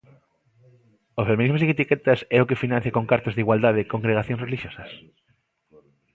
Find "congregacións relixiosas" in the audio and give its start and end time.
3.93-4.91